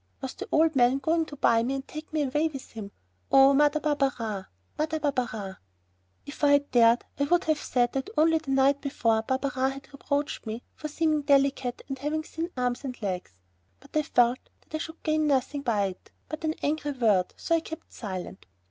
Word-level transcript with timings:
Was 0.19 0.33
the 0.33 0.47
old 0.51 0.75
man 0.75 0.97
going 0.97 1.27
to 1.27 1.35
buy 1.35 1.61
me 1.61 1.75
and 1.75 1.87
take 1.87 2.11
me 2.11 2.23
away 2.23 2.47
with 2.47 2.71
him? 2.71 2.91
Oh, 3.31 3.53
Mother 3.53 3.79
Barberin! 3.79 4.47
Mother 4.75 4.99
Barberin! 4.99 5.57
If 6.25 6.43
I 6.43 6.53
had 6.53 6.71
dared 6.71 7.05
I 7.19 7.25
would 7.25 7.43
have 7.43 7.61
said 7.61 7.91
that 7.93 8.09
only 8.17 8.39
the 8.39 8.49
night 8.49 8.81
before 8.81 9.21
Barberin 9.21 9.73
had 9.73 9.93
reproached 9.93 10.47
me 10.47 10.63
for 10.73 10.87
seeming 10.87 11.21
delicate 11.21 11.83
and 11.87 11.99
having 11.99 12.23
thin 12.23 12.49
arms 12.57 12.83
and 12.83 12.99
legs, 13.03 13.35
but 13.79 13.95
I 13.95 14.01
felt 14.01 14.39
that 14.61 14.73
I 14.73 14.79
should 14.79 15.03
gain 15.03 15.27
nothing 15.27 15.61
by 15.61 15.85
it 15.89 16.09
but 16.29 16.43
an 16.45 16.55
angry 16.63 16.93
word, 16.93 17.31
so 17.37 17.53
I 17.55 17.59
kept 17.59 17.93
silent. 17.93 18.47